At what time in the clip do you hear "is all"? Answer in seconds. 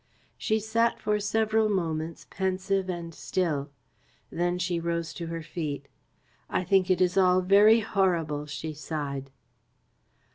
7.01-7.41